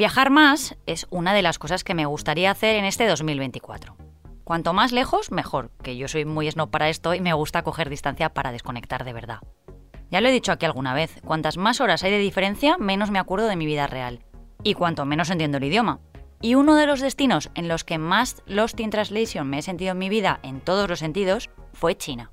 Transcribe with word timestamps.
Viajar 0.00 0.30
más 0.30 0.78
es 0.86 1.06
una 1.10 1.34
de 1.34 1.42
las 1.42 1.58
cosas 1.58 1.84
que 1.84 1.92
me 1.92 2.06
gustaría 2.06 2.50
hacer 2.50 2.76
en 2.76 2.86
este 2.86 3.06
2024. 3.06 3.96
Cuanto 4.44 4.72
más 4.72 4.92
lejos, 4.92 5.30
mejor, 5.30 5.72
que 5.82 5.98
yo 5.98 6.08
soy 6.08 6.24
muy 6.24 6.50
snob 6.50 6.70
para 6.70 6.88
esto 6.88 7.12
y 7.12 7.20
me 7.20 7.34
gusta 7.34 7.62
coger 7.62 7.90
distancia 7.90 8.32
para 8.32 8.50
desconectar 8.50 9.04
de 9.04 9.12
verdad. 9.12 9.40
Ya 10.10 10.22
lo 10.22 10.28
he 10.28 10.32
dicho 10.32 10.52
aquí 10.52 10.64
alguna 10.64 10.94
vez, 10.94 11.20
cuantas 11.22 11.58
más 11.58 11.82
horas 11.82 12.02
hay 12.02 12.12
de 12.12 12.18
diferencia, 12.18 12.78
menos 12.78 13.10
me 13.10 13.18
acuerdo 13.18 13.46
de 13.46 13.56
mi 13.56 13.66
vida 13.66 13.86
real. 13.86 14.24
Y 14.62 14.72
cuanto 14.72 15.04
menos 15.04 15.28
entiendo 15.28 15.58
el 15.58 15.64
idioma. 15.64 16.00
Y 16.40 16.54
uno 16.54 16.76
de 16.76 16.86
los 16.86 17.00
destinos 17.00 17.50
en 17.54 17.68
los 17.68 17.84
que 17.84 17.98
más 17.98 18.42
Lost 18.46 18.80
in 18.80 18.88
Translation 18.88 19.50
me 19.50 19.58
he 19.58 19.62
sentido 19.62 19.92
en 19.92 19.98
mi 19.98 20.08
vida 20.08 20.40
en 20.42 20.62
todos 20.62 20.88
los 20.88 21.00
sentidos 21.00 21.50
fue 21.74 21.94
China. 21.94 22.30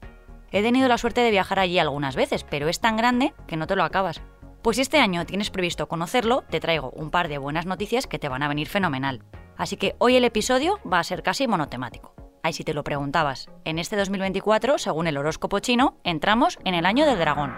He 0.51 0.61
tenido 0.61 0.87
la 0.87 0.97
suerte 0.97 1.21
de 1.21 1.31
viajar 1.31 1.59
allí 1.59 1.77
algunas 1.77 2.15
veces, 2.15 2.43
pero 2.43 2.69
es 2.69 2.79
tan 2.79 2.95
grande 2.95 3.33
que 3.47 3.57
no 3.57 3.67
te 3.67 3.75
lo 3.75 3.83
acabas. 3.83 4.21
Pues 4.61 4.77
si 4.77 4.81
este 4.81 4.99
año 4.99 5.25
tienes 5.25 5.49
previsto 5.49 5.87
conocerlo, 5.87 6.43
te 6.49 6.59
traigo 6.59 6.91
un 6.91 7.11
par 7.11 7.27
de 7.27 7.37
buenas 7.37 7.65
noticias 7.65 8.07
que 8.07 8.19
te 8.19 8.29
van 8.29 8.43
a 8.43 8.47
venir 8.47 8.67
fenomenal. 8.67 9.23
Así 9.57 9.77
que 9.77 9.95
hoy 9.99 10.15
el 10.15 10.23
episodio 10.23 10.79
va 10.91 10.99
a 10.99 11.03
ser 11.03 11.23
casi 11.23 11.47
monotemático. 11.47 12.13
Ahí 12.43 12.53
si 12.53 12.63
te 12.63 12.73
lo 12.73 12.83
preguntabas, 12.83 13.49
en 13.65 13.79
este 13.79 13.97
2024, 13.97 14.77
según 14.77 15.07
el 15.07 15.17
horóscopo 15.17 15.59
chino, 15.59 15.97
entramos 16.03 16.59
en 16.63 16.75
el 16.75 16.85
año 16.85 17.05
del 17.05 17.19
dragón. 17.19 17.53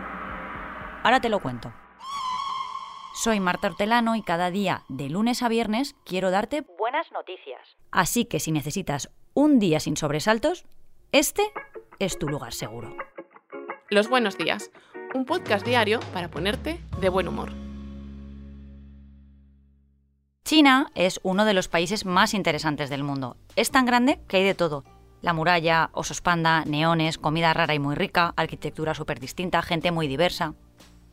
Ahora 1.03 1.19
te 1.19 1.29
lo 1.29 1.39
cuento. 1.39 1.73
Soy 3.13 3.39
Marta 3.39 3.67
Hortelano 3.67 4.15
y 4.15 4.23
cada 4.23 4.49
día, 4.49 4.83
de 4.87 5.09
lunes 5.09 5.43
a 5.43 5.49
viernes, 5.49 5.95
quiero 6.05 6.31
darte 6.31 6.61
buenas 6.77 7.11
noticias. 7.11 7.59
Así 7.91 8.25
que 8.25 8.39
si 8.39 8.51
necesitas 8.51 9.11
un 9.33 9.59
día 9.59 9.79
sin 9.79 9.97
sobresaltos, 9.97 10.65
este 11.11 11.43
es 11.99 12.17
tu 12.17 12.27
lugar 12.27 12.53
seguro. 12.53 12.95
Los 13.89 14.09
buenos 14.09 14.37
días 14.37 14.71
un 15.13 15.25
podcast 15.25 15.65
diario 15.65 15.99
para 16.13 16.29
ponerte 16.29 16.79
de 17.01 17.09
buen 17.09 17.27
humor. 17.27 17.51
China 20.45 20.91
es 20.95 21.19
uno 21.23 21.45
de 21.45 21.53
los 21.53 21.67
países 21.67 22.05
más 22.05 22.33
interesantes 22.33 22.89
del 22.89 23.03
mundo. 23.03 23.37
Es 23.55 23.71
tan 23.71 23.85
grande 23.85 24.19
que 24.27 24.37
hay 24.37 24.43
de 24.43 24.53
todo. 24.55 24.83
La 25.21 25.33
muralla, 25.33 25.89
osos 25.93 26.21
panda, 26.21 26.63
neones, 26.65 27.17
comida 27.17 27.53
rara 27.53 27.73
y 27.73 27.79
muy 27.79 27.95
rica, 27.95 28.33
arquitectura 28.37 28.93
súper 28.93 29.19
distinta, 29.19 29.61
gente 29.61 29.91
muy 29.91 30.07
diversa. 30.07 30.53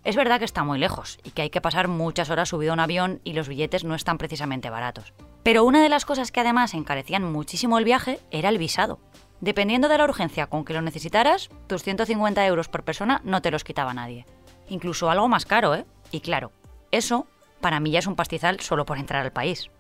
Es 0.04 0.14
verdad 0.14 0.38
que 0.38 0.44
está 0.44 0.62
muy 0.62 0.78
lejos 0.78 1.18
y 1.24 1.30
que 1.30 1.42
hay 1.42 1.50
que 1.50 1.60
pasar 1.60 1.88
muchas 1.88 2.30
horas 2.30 2.50
subido 2.50 2.72
a 2.72 2.74
un 2.74 2.80
avión 2.80 3.20
y 3.24 3.32
los 3.32 3.48
billetes 3.48 3.82
no 3.82 3.94
están 3.94 4.18
precisamente 4.18 4.70
baratos. 4.70 5.14
Pero 5.42 5.64
una 5.64 5.82
de 5.82 5.88
las 5.88 6.04
cosas 6.04 6.30
que 6.30 6.40
además 6.40 6.74
encarecían 6.74 7.24
muchísimo 7.24 7.78
el 7.78 7.84
viaje 7.84 8.20
era 8.30 8.50
el 8.50 8.58
visado. 8.58 9.00
Dependiendo 9.40 9.88
de 9.88 9.98
la 9.98 10.04
urgencia 10.04 10.46
con 10.46 10.64
que 10.64 10.72
lo 10.72 10.82
necesitaras, 10.82 11.50
tus 11.66 11.82
150 11.82 12.46
euros 12.46 12.68
por 12.68 12.84
persona 12.84 13.20
no 13.24 13.42
te 13.42 13.50
los 13.50 13.64
quitaba 13.64 13.94
nadie. 13.94 14.24
Incluso 14.68 15.10
algo 15.10 15.28
más 15.28 15.44
caro, 15.44 15.74
¿eh? 15.74 15.84
Y 16.10 16.20
claro, 16.20 16.52
eso 16.90 17.26
para 17.60 17.80
mí 17.80 17.90
ya 17.90 17.98
es 17.98 18.06
un 18.06 18.16
pastizal 18.16 18.60
solo 18.60 18.86
por 18.86 18.98
entrar 18.98 19.24
al 19.24 19.32
país. 19.32 19.70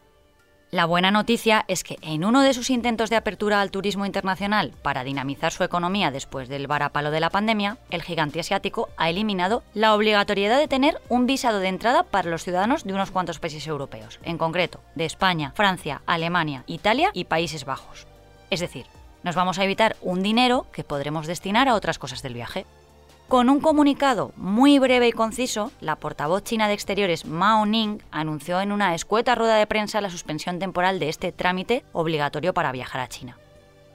La 0.72 0.84
buena 0.84 1.12
noticia 1.12 1.64
es 1.68 1.84
que 1.84 1.96
en 2.02 2.24
uno 2.24 2.42
de 2.42 2.52
sus 2.52 2.70
intentos 2.70 3.08
de 3.08 3.14
apertura 3.14 3.60
al 3.60 3.70
turismo 3.70 4.04
internacional 4.04 4.72
para 4.82 5.04
dinamizar 5.04 5.52
su 5.52 5.62
economía 5.62 6.10
después 6.10 6.48
del 6.48 6.66
varapalo 6.66 7.12
de 7.12 7.20
la 7.20 7.30
pandemia, 7.30 7.78
el 7.90 8.02
gigante 8.02 8.40
asiático 8.40 8.88
ha 8.96 9.08
eliminado 9.08 9.62
la 9.74 9.94
obligatoriedad 9.94 10.58
de 10.58 10.66
tener 10.66 11.00
un 11.08 11.26
visado 11.26 11.60
de 11.60 11.68
entrada 11.68 12.02
para 12.02 12.28
los 12.28 12.42
ciudadanos 12.42 12.82
de 12.82 12.94
unos 12.94 13.12
cuantos 13.12 13.38
países 13.38 13.66
europeos, 13.68 14.18
en 14.24 14.38
concreto 14.38 14.80
de 14.96 15.04
España, 15.04 15.52
Francia, 15.54 16.02
Alemania, 16.04 16.64
Italia 16.66 17.10
y 17.14 17.26
Países 17.26 17.64
Bajos. 17.64 18.08
Es 18.50 18.58
decir, 18.58 18.86
nos 19.26 19.34
vamos 19.34 19.58
a 19.58 19.64
evitar 19.64 19.96
un 20.02 20.22
dinero 20.22 20.66
que 20.72 20.84
podremos 20.84 21.26
destinar 21.26 21.68
a 21.68 21.74
otras 21.74 21.98
cosas 21.98 22.22
del 22.22 22.32
viaje. 22.32 22.64
Con 23.26 23.50
un 23.50 23.58
comunicado 23.58 24.30
muy 24.36 24.78
breve 24.78 25.08
y 25.08 25.12
conciso, 25.12 25.72
la 25.80 25.96
portavoz 25.96 26.44
china 26.44 26.68
de 26.68 26.74
Exteriores 26.74 27.26
Mao 27.26 27.66
Ning 27.66 28.00
anunció 28.12 28.60
en 28.60 28.70
una 28.70 28.94
escueta 28.94 29.34
rueda 29.34 29.56
de 29.56 29.66
prensa 29.66 30.00
la 30.00 30.10
suspensión 30.10 30.60
temporal 30.60 31.00
de 31.00 31.08
este 31.08 31.32
trámite 31.32 31.84
obligatorio 31.92 32.54
para 32.54 32.70
viajar 32.70 33.00
a 33.00 33.08
China. 33.08 33.36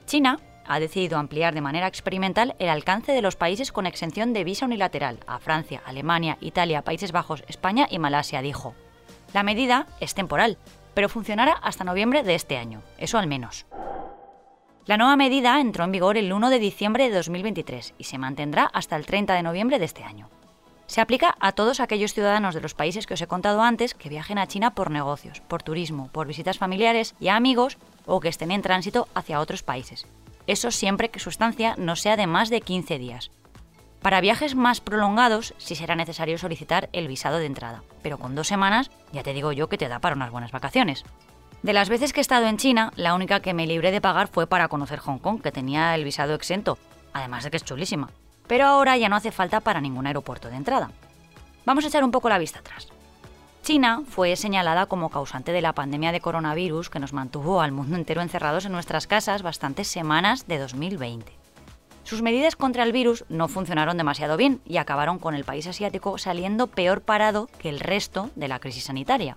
China 0.04 0.38
ha 0.66 0.78
decidido 0.80 1.16
ampliar 1.16 1.54
de 1.54 1.62
manera 1.62 1.86
experimental 1.86 2.54
el 2.58 2.68
alcance 2.68 3.12
de 3.12 3.22
los 3.22 3.36
países 3.36 3.72
con 3.72 3.86
exención 3.86 4.34
de 4.34 4.44
visa 4.44 4.66
unilateral 4.66 5.18
a 5.26 5.38
Francia, 5.38 5.80
Alemania, 5.86 6.36
Italia, 6.42 6.82
Países 6.82 7.10
Bajos, 7.10 7.42
España 7.48 7.86
y 7.90 7.98
Malasia, 7.98 8.42
dijo. 8.42 8.74
La 9.32 9.44
medida 9.44 9.86
es 9.98 10.12
temporal, 10.12 10.58
pero 10.92 11.08
funcionará 11.08 11.52
hasta 11.52 11.84
noviembre 11.84 12.22
de 12.22 12.34
este 12.34 12.58
año, 12.58 12.82
eso 12.98 13.16
al 13.16 13.28
menos. 13.28 13.64
La 14.84 14.96
nueva 14.96 15.14
medida 15.14 15.60
entró 15.60 15.84
en 15.84 15.92
vigor 15.92 16.16
el 16.16 16.32
1 16.32 16.50
de 16.50 16.58
diciembre 16.58 17.08
de 17.08 17.14
2023 17.14 17.94
y 17.98 18.04
se 18.04 18.18
mantendrá 18.18 18.64
hasta 18.64 18.96
el 18.96 19.06
30 19.06 19.34
de 19.34 19.44
noviembre 19.44 19.78
de 19.78 19.84
este 19.84 20.02
año. 20.02 20.28
Se 20.88 21.00
aplica 21.00 21.36
a 21.38 21.52
todos 21.52 21.78
aquellos 21.78 22.12
ciudadanos 22.12 22.52
de 22.52 22.60
los 22.60 22.74
países 22.74 23.06
que 23.06 23.14
os 23.14 23.22
he 23.22 23.28
contado 23.28 23.62
antes 23.62 23.94
que 23.94 24.08
viajen 24.08 24.38
a 24.38 24.48
China 24.48 24.74
por 24.74 24.90
negocios, 24.90 25.40
por 25.40 25.62
turismo, 25.62 26.10
por 26.10 26.26
visitas 26.26 26.58
familiares 26.58 27.14
y 27.20 27.28
a 27.28 27.36
amigos 27.36 27.78
o 28.06 28.18
que 28.18 28.28
estén 28.28 28.50
en 28.50 28.60
tránsito 28.62 29.06
hacia 29.14 29.38
otros 29.38 29.62
países. 29.62 30.04
Eso 30.48 30.72
siempre 30.72 31.10
que 31.10 31.20
su 31.20 31.28
estancia 31.28 31.76
no 31.78 31.94
sea 31.94 32.16
de 32.16 32.26
más 32.26 32.50
de 32.50 32.60
15 32.60 32.98
días. 32.98 33.30
Para 34.00 34.20
viajes 34.20 34.56
más 34.56 34.80
prolongados 34.80 35.54
sí 35.58 35.76
será 35.76 35.94
necesario 35.94 36.38
solicitar 36.38 36.88
el 36.92 37.06
visado 37.06 37.38
de 37.38 37.46
entrada, 37.46 37.84
pero 38.02 38.18
con 38.18 38.34
dos 38.34 38.48
semanas 38.48 38.90
ya 39.12 39.22
te 39.22 39.32
digo 39.32 39.52
yo 39.52 39.68
que 39.68 39.78
te 39.78 39.86
da 39.86 40.00
para 40.00 40.16
unas 40.16 40.32
buenas 40.32 40.50
vacaciones. 40.50 41.04
De 41.62 41.72
las 41.72 41.88
veces 41.88 42.12
que 42.12 42.20
he 42.20 42.22
estado 42.22 42.46
en 42.46 42.56
China, 42.56 42.92
la 42.96 43.14
única 43.14 43.40
que 43.40 43.54
me 43.54 43.66
libré 43.66 43.92
de 43.92 44.00
pagar 44.00 44.28
fue 44.28 44.46
para 44.46 44.68
conocer 44.68 44.98
Hong 44.98 45.18
Kong, 45.18 45.40
que 45.40 45.52
tenía 45.52 45.94
el 45.94 46.04
visado 46.04 46.34
exento, 46.34 46.78
además 47.12 47.44
de 47.44 47.50
que 47.50 47.56
es 47.56 47.64
chulísima. 47.64 48.10
Pero 48.48 48.66
ahora 48.66 48.96
ya 48.96 49.08
no 49.08 49.16
hace 49.16 49.30
falta 49.30 49.60
para 49.60 49.80
ningún 49.80 50.06
aeropuerto 50.06 50.48
de 50.48 50.56
entrada. 50.56 50.90
Vamos 51.64 51.84
a 51.84 51.88
echar 51.88 52.02
un 52.02 52.10
poco 52.10 52.28
la 52.28 52.38
vista 52.38 52.58
atrás. 52.58 52.88
China 53.62 54.02
fue 54.08 54.34
señalada 54.34 54.86
como 54.86 55.08
causante 55.08 55.52
de 55.52 55.62
la 55.62 55.72
pandemia 55.72 56.10
de 56.10 56.20
coronavirus 56.20 56.90
que 56.90 56.98
nos 56.98 57.12
mantuvo 57.12 57.60
al 57.60 57.70
mundo 57.70 57.94
entero 57.94 58.20
encerrados 58.20 58.64
en 58.64 58.72
nuestras 58.72 59.06
casas 59.06 59.42
bastantes 59.42 59.86
semanas 59.86 60.48
de 60.48 60.58
2020. 60.58 61.32
Sus 62.02 62.22
medidas 62.22 62.56
contra 62.56 62.82
el 62.82 62.90
virus 62.90 63.24
no 63.28 63.46
funcionaron 63.46 63.96
demasiado 63.96 64.36
bien 64.36 64.60
y 64.66 64.78
acabaron 64.78 65.20
con 65.20 65.36
el 65.36 65.44
país 65.44 65.68
asiático 65.68 66.18
saliendo 66.18 66.66
peor 66.66 67.02
parado 67.02 67.48
que 67.58 67.68
el 67.68 67.78
resto 67.78 68.30
de 68.34 68.48
la 68.48 68.58
crisis 68.58 68.84
sanitaria. 68.84 69.36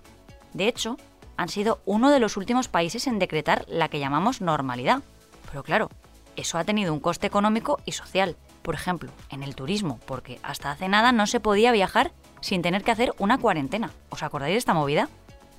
De 0.52 0.66
hecho, 0.66 0.96
han 1.36 1.48
sido 1.48 1.80
uno 1.84 2.10
de 2.10 2.20
los 2.20 2.36
últimos 2.36 2.68
países 2.68 3.06
en 3.06 3.18
decretar 3.18 3.64
la 3.68 3.88
que 3.88 3.98
llamamos 3.98 4.40
normalidad. 4.40 5.02
Pero 5.50 5.62
claro, 5.62 5.90
eso 6.36 6.58
ha 6.58 6.64
tenido 6.64 6.92
un 6.92 7.00
coste 7.00 7.26
económico 7.26 7.80
y 7.84 7.92
social. 7.92 8.36
Por 8.62 8.74
ejemplo, 8.74 9.10
en 9.30 9.42
el 9.42 9.54
turismo, 9.54 10.00
porque 10.06 10.38
hasta 10.42 10.70
hace 10.70 10.88
nada 10.88 11.12
no 11.12 11.26
se 11.26 11.40
podía 11.40 11.72
viajar 11.72 12.12
sin 12.40 12.62
tener 12.62 12.84
que 12.84 12.90
hacer 12.90 13.14
una 13.18 13.38
cuarentena. 13.38 13.90
¿Os 14.10 14.22
acordáis 14.22 14.54
de 14.54 14.58
esta 14.58 14.74
movida? 14.74 15.08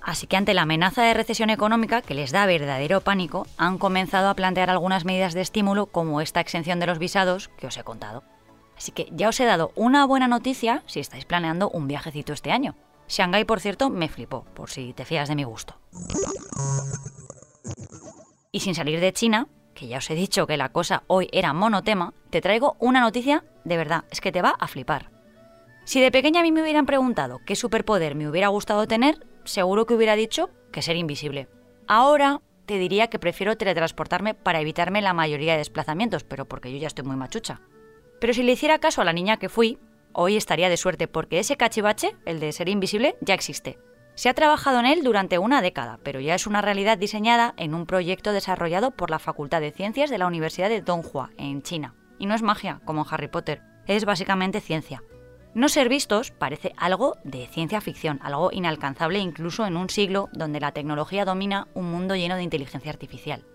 Así 0.02 0.28
que 0.28 0.38
ante 0.38 0.54
la 0.54 0.62
amenaza 0.62 1.04
de 1.04 1.14
recesión 1.14 1.50
económica 1.50 2.02
que 2.02 2.14
les 2.14 2.32
da 2.32 2.46
verdadero 2.46 3.02
pánico, 3.02 3.46
han 3.58 3.78
comenzado 3.78 4.30
a 4.30 4.36
plantear 4.36 4.70
algunas 4.70 5.04
medidas 5.04 5.34
de 5.34 5.42
estímulo 5.42 5.88
como 5.88 6.22
esta 6.22 6.40
exención 6.40 6.80
de 6.80 6.88
los 6.88 7.00
visados 7.00 7.50
que 7.58 7.68
os 7.68 7.78
he 7.78 7.84
contado. 7.84 8.24
Así 8.78 8.92
que 8.92 9.09
ya 9.12 9.28
os 9.28 9.40
he 9.40 9.46
dado 9.46 9.72
una 9.76 10.06
buena 10.06 10.28
noticia 10.28 10.84
si 10.86 11.00
estáis 11.00 11.26
planeando 11.26 11.70
un 11.70 11.88
viajecito 11.88 12.32
este 12.32 12.52
año. 12.52 12.76
Shanghái, 13.07 13.45
por 13.45 13.59
cierto, 13.59 13.90
me 13.90 14.09
flipó, 14.09 14.44
por 14.53 14.69
si 14.69 14.94
te 14.94 15.06
fías 15.06 15.29
de 15.29 15.35
mi 15.35 15.44
gusto. 15.44 15.75
Y 18.51 18.59
sin 18.59 18.75
salir 18.75 19.00
de 19.00 19.13
China, 19.13 19.47
que 19.73 19.88
ya 19.88 20.00
os 20.00 20.09
he 20.09 20.16
dicho 20.16 20.47
que 20.47 20.57
la 20.57 20.69
cosa 20.69 21.03
hoy 21.07 21.29
era 21.31 21.53
monotema, 21.53 22.13
te 22.29 22.41
traigo 22.41 22.75
una 22.79 23.01
noticia 23.01 23.44
de 23.63 23.78
verdad, 23.78 24.06
es 24.09 24.22
que 24.22 24.31
te 24.31 24.41
va 24.41 24.56
a 24.59 24.67
flipar. 24.67 25.12
Si 25.84 26.01
de 26.01 26.12
pequeña 26.12 26.40
a 26.40 26.44
mí 26.44 26.51
me 26.51 26.62
hubieran 26.62 26.85
preguntado 26.85 27.40
qué 27.46 27.56
superpoder 27.56 28.16
me 28.16 28.28
hubiera 28.28 28.47
gustado 28.50 28.88
tener, 28.88 29.25
seguro 29.46 29.85
que 29.85 29.94
hubiera 29.94 30.16
dicho 30.16 30.50
que 30.72 30.81
ser 30.81 30.96
invisible. 30.96 31.47
Ahora 31.88 32.41
te 32.66 32.78
diría 32.78 33.07
que 33.07 33.19
prefiero 33.19 33.56
teletransportarme 33.56 34.34
para 34.34 34.59
evitarme 34.59 35.01
la 35.01 35.13
mayoría 35.13 35.53
de 35.53 35.59
desplazamientos, 35.59 36.23
pero 36.23 36.46
porque 36.46 36.72
yo 36.72 36.78
ya 36.78 36.88
estoy 36.88 37.06
muy 37.06 37.16
machucha. 37.16 37.62
Pero 38.19 38.34
si 38.34 38.44
le 38.44 38.51
hiciera 38.51 38.79
caso 38.79 39.01
a 39.01 39.06
la 39.06 39.13
niña 39.13 39.38
que 39.38 39.47
fui, 39.47 39.79
hoy 40.17 40.35
estaría 40.35 40.67
de 40.67 40.78
suerte 40.78 41.08
porque 41.08 41.40
ese 41.40 41.58
cachivache, 41.58 42.16
el 42.25 42.40
de 42.40 42.52
ser 42.52 42.69
invisible, 42.69 43.16
ya 43.22 43.35
existe. 43.35 43.78
Se 44.16 44.29
ha 44.29 44.34
trabajado 44.34 44.79
en 44.79 44.87
él 44.87 45.03
durante 45.03 45.37
una 45.37 45.61
década, 45.61 45.99
pero 46.02 46.19
ya 46.19 46.34
es 46.34 46.47
una 46.47 46.64
realidad 46.64 46.97
diseñada 46.97 47.53
en 47.55 47.75
un 47.75 47.85
proyecto 47.85 48.34
desarrollado 48.34 48.90
por 48.90 49.11
la 49.11 49.19
Facultad 49.19 49.61
de 49.61 49.72
Ciencias 49.72 50.09
de 50.09 50.17
la 50.17 50.25
Universidad 50.25 50.69
de 50.69 50.81
Donghua, 50.81 51.29
en 51.37 51.61
China. 51.61 51.93
Y 52.17 52.25
no 52.25 52.34
es 52.34 52.41
magia, 52.41 52.81
como 52.84 53.05
Harry 53.08 53.28
Potter, 53.28 53.61
es 53.85 54.05
básicamente 54.05 54.59
ciencia. 54.59 55.03
No 55.53 55.69
ser 55.69 55.87
vistos 55.87 56.31
parece 56.31 56.73
algo 56.78 57.17
de 57.23 57.46
ciencia 57.46 57.79
ficción, 57.79 58.20
algo 58.23 58.49
inalcanzable 58.52 59.20
incluso 59.20 59.67
en 59.67 59.78
un 59.78 59.90
siglo 59.90 60.29
donde 60.34 60.59
la 60.59 60.72
tecnología 60.72 61.25
domina 61.25 61.67
un 61.75 61.91
mundo 61.91 62.16
lleno 62.16 62.37
de 62.37 62.43
inteligencia 62.43 62.91
artificial. 62.91 63.46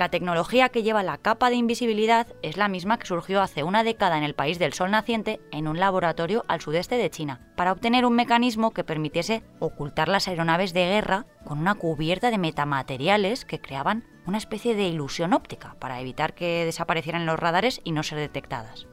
La 0.00 0.08
tecnología 0.08 0.70
que 0.70 0.82
lleva 0.82 1.02
la 1.02 1.18
capa 1.18 1.50
de 1.50 1.56
invisibilidad 1.56 2.26
es 2.40 2.56
la 2.56 2.68
misma 2.68 2.98
que 2.98 3.06
surgió 3.06 3.42
hace 3.42 3.64
una 3.64 3.84
década 3.84 4.16
en 4.16 4.24
el 4.24 4.32
país 4.32 4.58
del 4.58 4.72
sol 4.72 4.90
naciente 4.90 5.40
en 5.52 5.68
un 5.68 5.78
laboratorio 5.78 6.42
al 6.48 6.62
sudeste 6.62 6.94
de 6.94 7.10
China, 7.10 7.52
para 7.54 7.70
obtener 7.70 8.06
un 8.06 8.14
mecanismo 8.14 8.70
que 8.70 8.82
permitiese 8.82 9.42
ocultar 9.58 10.08
las 10.08 10.26
aeronaves 10.26 10.72
de 10.72 10.86
guerra 10.86 11.26
con 11.44 11.58
una 11.58 11.74
cubierta 11.74 12.30
de 12.30 12.38
metamateriales 12.38 13.44
que 13.44 13.60
creaban 13.60 14.04
una 14.24 14.38
especie 14.38 14.74
de 14.74 14.88
ilusión 14.88 15.34
óptica 15.34 15.76
para 15.78 16.00
evitar 16.00 16.32
que 16.32 16.64
desaparecieran 16.64 17.26
los 17.26 17.38
radares 17.38 17.82
y 17.84 17.92
no 17.92 18.02
ser 18.02 18.20
detectadas. 18.20 18.86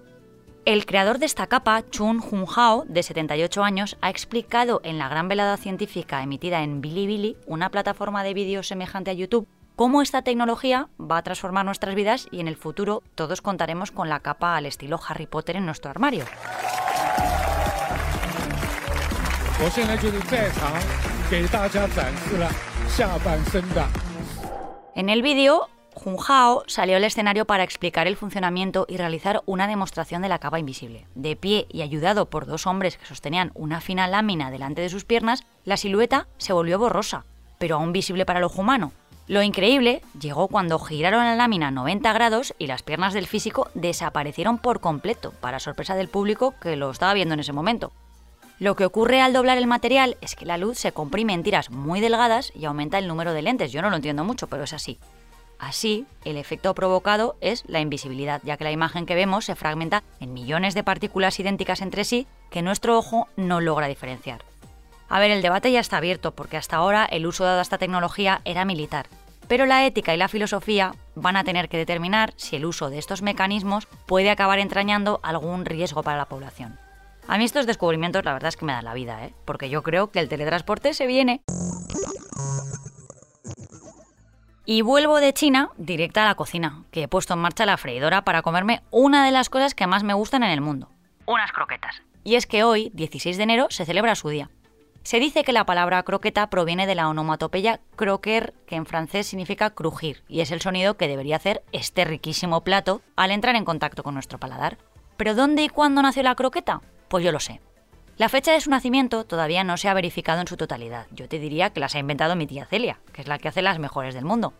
El 0.66 0.86
creador 0.86 1.20
de 1.20 1.28
esta 1.28 1.48
capa, 1.48 1.86
Chun 1.90 2.20
Hun 2.20 2.46
Hao, 2.54 2.84
de 2.84 3.02
78 3.02 3.64
años, 3.64 3.96
ha 4.02 4.10
explicado 4.10 4.82
en 4.84 4.98
la 4.98 5.08
gran 5.08 5.30
velada 5.30 5.56
científica 5.56 6.22
emitida 6.22 6.64
en 6.64 6.82
Bilibili, 6.82 7.38
una 7.46 7.70
plataforma 7.70 8.22
de 8.24 8.34
vídeos 8.34 8.68
semejante 8.68 9.12
a 9.12 9.14
YouTube, 9.14 9.48
cómo 9.78 10.02
esta 10.02 10.24
tecnología 10.24 10.90
va 11.00 11.20
a 11.20 11.22
transformar 11.22 11.64
nuestras 11.64 11.94
vidas 11.94 12.28
y 12.32 12.40
en 12.40 12.48
el 12.48 12.58
futuro 12.58 13.04
todos 13.14 13.42
contaremos 13.42 13.92
con 13.92 14.10
la 14.10 14.20
capa 14.20 14.58
al 14.58 14.66
estilo 14.66 15.00
Harry 15.08 15.28
Potter 15.28 15.56
en 15.56 15.68
nuestro 15.68 15.92
armario. 15.92 16.26
En 24.96 25.10
el 25.10 25.22
vídeo, 25.22 25.70
Hao 26.28 26.64
salió 26.66 26.98
al 26.98 27.04
escenario 27.04 27.46
para 27.46 27.64
explicar 27.64 28.08
el 28.08 28.18
funcionamiento 28.18 28.88
y 28.90 28.98
realizar 28.98 29.44
una 29.46 29.68
demostración 29.68 30.24
de 30.24 30.30
la 30.30 30.40
capa 30.40 30.58
invisible. 30.58 31.06
De 31.14 31.36
pie 31.36 31.68
y 31.70 31.84
ayudado 31.84 32.32
por 32.32 32.48
dos 32.48 32.66
hombres 32.66 32.98
que 32.98 33.06
sostenían 33.06 33.52
una 33.54 33.80
fina 33.80 34.08
lámina 34.08 34.50
delante 34.50 34.82
de 34.82 34.90
sus 34.90 35.06
piernas, 35.06 35.44
la 35.66 35.78
silueta 35.78 36.28
se 36.40 36.54
volvió 36.54 36.80
borrosa, 36.80 37.26
pero 37.60 37.76
aún 37.76 37.94
visible 37.94 38.26
para 38.26 38.40
el 38.40 38.46
ojo 38.46 38.62
humano. 38.62 38.92
Lo 39.28 39.44
increíble 39.44 40.02
llegó 40.18 40.48
cuando 40.48 40.80
giraron 40.80 41.26
la 41.26 41.36
lámina 41.36 41.70
90 41.70 42.14
grados 42.14 42.54
y 42.58 42.68
las 42.68 42.82
piernas 42.82 43.14
del 43.14 43.28
físico 43.28 43.70
desaparecieron 43.74 44.58
por 44.58 44.80
completo, 44.80 45.34
para 45.42 45.60
sorpresa 45.60 45.96
del 45.96 46.08
público 46.08 46.56
que 46.62 46.78
lo 46.78 46.90
estaba 46.90 47.14
viendo 47.14 47.34
en 47.34 47.42
ese 47.42 47.52
momento. 47.52 47.92
Lo 48.58 48.78
que 48.78 48.86
ocurre 48.86 49.22
al 49.22 49.34
doblar 49.34 49.58
el 49.58 49.68
material 49.68 50.16
es 50.22 50.36
que 50.36 50.46
la 50.46 50.58
luz 50.58 50.80
se 50.80 50.94
comprime 50.94 51.34
en 51.34 51.44
tiras 51.44 51.70
muy 51.70 52.00
delgadas 52.00 52.54
y 52.56 52.64
aumenta 52.66 52.98
el 53.00 53.08
número 53.08 53.34
de 53.34 53.42
lentes. 53.42 53.74
Yo 53.74 53.82
no 53.82 53.90
lo 53.90 53.98
entiendo 53.98 54.24
mucho, 54.24 54.48
pero 54.48 54.64
es 54.64 54.72
así. 54.72 54.98
Así, 55.60 56.06
el 56.24 56.38
efecto 56.38 56.74
provocado 56.74 57.36
es 57.42 57.64
la 57.68 57.82
invisibilidad, 57.82 58.42
ya 58.46 58.56
que 58.56 58.64
la 58.64 58.72
imagen 58.72 59.06
que 59.06 59.16
vemos 59.16 59.44
se 59.46 59.56
fragmenta 59.56 60.04
en 60.22 60.34
millones 60.34 60.74
de 60.74 60.84
partículas 60.84 61.40
idénticas 61.40 61.82
entre 61.82 62.06
sí 62.06 62.28
que 62.50 62.62
nuestro 62.62 62.98
ojo 62.98 63.28
no 63.36 63.60
logra 63.60 63.88
diferenciar. 63.88 64.44
A 65.10 65.20
ver, 65.20 65.32
el 65.32 65.42
debate 65.42 65.72
ya 65.72 65.80
está 65.80 65.98
abierto, 65.98 66.36
porque 66.36 66.58
hasta 66.58 66.76
ahora 66.76 67.06
el 67.06 67.26
uso 67.26 67.46
de 67.46 67.62
esta 67.62 67.78
tecnología 67.78 68.42
era 68.46 68.66
militar. 68.66 69.08
Pero 69.48 69.66
la 69.66 69.86
ética 69.86 70.14
y 70.14 70.18
la 70.18 70.28
filosofía 70.28 70.94
van 71.16 71.38
a 71.38 71.44
tener 71.44 71.70
que 71.70 71.78
determinar 71.78 72.34
si 72.36 72.58
el 72.58 72.66
uso 72.66 72.90
de 72.90 72.98
estos 72.98 73.22
mecanismos 73.22 73.88
puede 74.06 74.30
acabar 74.30 74.60
entrañando 74.60 75.22
algún 75.24 75.64
riesgo 75.66 76.04
para 76.04 76.18
la 76.18 76.26
población. 76.26 76.78
A 77.28 77.38
mí 77.38 77.46
estos 77.46 77.66
descubrimientos 77.66 78.24
la 78.26 78.34
verdad 78.34 78.50
es 78.50 78.58
que 78.58 78.66
me 78.66 78.74
dan 78.74 78.86
la 78.86 78.94
vida, 78.94 79.26
¿eh? 79.26 79.34
porque 79.46 79.70
yo 79.70 79.84
creo 79.84 80.12
que 80.12 80.20
el 80.20 80.30
teletransporte 80.30 80.94
se 80.94 81.08
viene. 81.08 81.42
Y 84.66 84.82
vuelvo 84.82 85.22
de 85.22 85.34
China 85.34 85.70
directa 85.78 86.24
a 86.24 86.26
la 86.26 86.36
cocina, 86.36 86.84
que 86.92 87.04
he 87.04 87.08
puesto 87.08 87.34
en 87.34 87.40
marcha 87.40 87.66
la 87.66 87.78
freidora 87.78 88.24
para 88.24 88.42
comerme 88.42 88.82
una 88.92 89.26
de 89.26 89.32
las 89.32 89.50
cosas 89.50 89.74
que 89.74 89.88
más 89.88 90.04
me 90.04 90.14
gustan 90.14 90.44
en 90.44 90.52
el 90.52 90.60
mundo, 90.60 90.90
unas 91.26 91.54
croquetas. 91.54 92.02
Y 92.26 92.36
es 92.36 92.46
que 92.46 92.66
hoy, 92.66 92.92
16 92.94 93.38
de 93.38 93.44
enero, 93.44 93.68
se 93.70 93.86
celebra 93.86 94.16
su 94.16 94.28
día. 94.28 94.50
Se 95.04 95.20
dice 95.20 95.44
que 95.44 95.54
la 95.54 95.66
palabra 95.66 96.04
croqueta 96.04 96.50
proviene 96.50 96.86
de 96.86 96.96
la 96.96 97.08
onomatopeya 97.08 97.80
croquer, 97.96 98.54
que 98.66 98.76
en 98.76 98.86
francés 98.86 99.28
significa 99.28 99.70
crujir, 99.70 100.24
y 100.28 100.42
es 100.42 100.52
el 100.52 100.62
sonido 100.62 100.98
que 100.98 101.08
debería 101.08 101.38
hacer 101.38 101.64
este 101.72 102.04
riquísimo 102.04 102.62
plato 102.64 103.02
al 103.16 103.32
entrar 103.32 103.56
en 103.56 103.66
contacto 103.66 104.04
con 104.04 104.14
nuestro 104.14 104.38
paladar. 104.38 104.78
¿Pero 105.16 105.34
dónde 105.34 105.64
y 105.64 105.70
cuándo 105.70 106.02
nació 106.02 106.24
la 106.24 106.36
croqueta? 106.36 106.82
Pues 107.08 107.24
yo 107.24 107.32
lo 107.32 107.40
sé. 107.40 107.62
La 108.18 108.30
fecha 108.30 108.52
de 108.52 108.62
su 108.62 108.70
nacimiento 108.70 109.26
todavía 109.26 109.64
no 109.64 109.78
se 109.78 109.90
ha 109.90 109.94
verificado 109.94 110.42
en 110.42 110.48
su 110.48 110.58
totalidad. 110.58 111.06
Yo 111.12 111.30
te 111.30 111.40
diría 111.40 111.70
que 111.70 111.80
las 111.80 111.96
ha 111.96 112.00
inventado 112.00 112.36
mi 112.36 112.48
tía 112.48 112.66
Celia, 112.66 113.00
que 113.14 113.22
es 113.22 113.28
la 113.28 113.38
que 113.38 113.48
hace 113.48 113.62
las 113.62 113.80
mejores 113.80 114.16
del 114.16 114.26
mundo. 114.26 114.54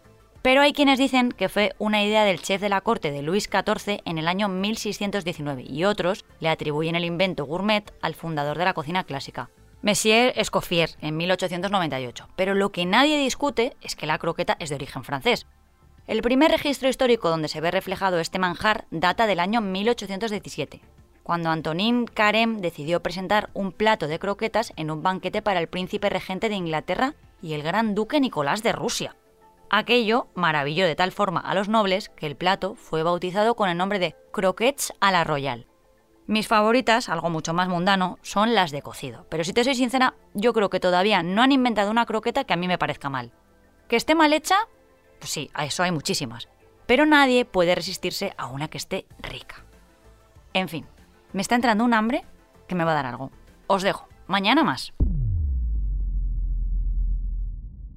Pero 0.44 0.62
hay 0.62 0.74
quienes 0.74 1.00
dicen 1.00 1.32
que 1.32 1.50
fue 1.50 1.74
una 1.80 2.04
idea 2.04 2.24
del 2.24 2.42
chef 2.42 2.62
de 2.62 2.70
la 2.70 2.82
corte 2.82 3.12
de 3.12 3.22
Luis 3.22 3.50
XIV 3.52 4.02
en 4.06 4.18
el 4.18 4.28
año 4.28 4.48
1619 4.48 5.64
y 5.68 5.84
otros 5.86 6.24
le 6.40 6.50
atribuyen 6.50 6.96
el 6.96 7.04
invento 7.04 7.46
gourmet 7.46 7.92
al 8.02 8.16
fundador 8.16 8.58
de 8.58 8.66
la 8.66 8.74
cocina 8.74 9.04
clásica, 9.04 9.50
Messier 9.82 10.34
Escoffier, 10.36 10.92
en 11.02 11.18
1898. 11.18 12.28
Pero 12.36 12.56
lo 12.56 12.72
que 12.72 12.86
nadie 12.86 13.18
discute 13.18 13.76
es 13.82 13.96
que 13.96 14.08
la 14.08 14.18
croqueta 14.18 14.58
es 14.60 14.70
de 14.70 14.76
origen 14.76 15.04
francés. 15.04 15.48
El 16.08 16.22
primer 16.22 16.52
registro 16.52 16.90
histórico 16.90 17.30
donde 17.30 17.48
se 17.48 17.62
ve 17.62 17.72
reflejado 17.72 18.20
este 18.20 18.40
manjar 18.40 18.86
data 18.92 19.28
del 19.28 19.40
año 19.40 19.62
1817 19.62 20.82
cuando 21.28 21.50
Antonin 21.50 22.06
Carême 22.06 22.62
decidió 22.62 23.04
presentar 23.04 23.50
un 23.54 23.74
plato 23.74 24.08
de 24.08 24.18
croquetas 24.18 24.72
en 24.78 24.90
un 24.90 25.04
banquete 25.04 25.42
para 25.42 25.60
el 25.60 25.68
príncipe 25.68 26.10
regente 26.10 26.48
de 26.48 26.56
Inglaterra 26.56 27.16
y 27.42 27.52
el 27.52 27.64
gran 27.64 27.96
duque 27.96 28.22
Nicolás 28.22 28.64
de 28.64 28.72
Rusia. 28.72 29.18
Aquello 29.70 30.28
maravilló 30.36 30.86
de 30.86 30.96
tal 30.96 31.12
forma 31.12 31.42
a 31.42 31.54
los 31.54 31.68
nobles 31.68 32.08
que 32.08 32.28
el 32.28 32.38
plato 32.38 32.76
fue 32.76 33.04
bautizado 33.04 33.56
con 33.56 33.68
el 33.68 33.76
nombre 33.76 34.00
de 34.00 34.16
croquettes 34.32 34.94
a 35.02 35.12
la 35.12 35.26
royal. 35.26 35.68
Mis 36.28 36.50
favoritas, 36.50 37.08
algo 37.08 37.30
mucho 37.30 37.54
más 37.54 37.70
mundano, 37.70 38.20
son 38.22 38.54
las 38.54 38.72
de 38.72 38.82
cocido, 38.82 39.26
pero 39.30 39.46
si 39.46 39.54
te 39.54 39.64
soy 39.64 39.76
sincera, 39.76 40.16
yo 40.34 40.52
creo 40.52 40.70
que 40.70 40.82
todavía 40.82 41.24
no 41.24 41.42
han 41.42 41.54
inventado 41.54 41.90
una 41.90 42.06
croqueta 42.06 42.44
que 42.44 42.52
a 42.52 42.58
mí 42.58 42.68
me 42.68 42.78
parezca 42.78 43.10
mal. 43.10 43.32
¿Que 43.88 43.96
esté 43.96 44.14
mal 44.14 44.34
hecha? 44.34 44.58
Pues 45.20 45.32
sí, 45.32 45.50
a 45.54 45.64
eso 45.64 45.84
hay 45.84 45.92
muchísimas, 45.92 46.50
pero 46.86 47.06
nadie 47.06 47.46
puede 47.46 47.76
resistirse 47.76 48.34
a 48.38 48.48
una 48.48 48.68
que 48.68 48.78
esté 48.78 49.08
rica. 49.20 49.64
En 50.54 50.68
fin, 50.68 50.86
me 51.32 51.42
está 51.42 51.56
entrando 51.56 51.86
un 51.86 51.94
hambre 51.94 52.26
que 52.68 52.76
me 52.76 52.84
va 52.84 52.92
a 52.92 52.96
dar 52.96 53.06
algo. 53.06 53.32
Os 53.68 53.84
dejo. 53.84 54.10
Mañana 54.28 54.66
más. 54.66 54.94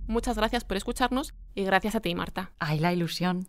Muchas 0.07 0.37
gracias 0.37 0.63
por 0.65 0.77
escucharnos 0.77 1.35
y 1.57 1.65
gracias 1.65 1.97
a 1.97 2.01
ti, 2.01 2.15
Marta. 2.15 2.53
Ay, 2.61 2.79
la 2.79 2.93
ilusión. 2.93 3.49